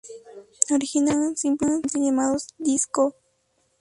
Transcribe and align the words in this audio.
Originalmente 0.71 1.13
eran 1.15 1.37
simplemente 1.37 1.99
llamados 1.99 2.47
DisCo. 2.57 3.13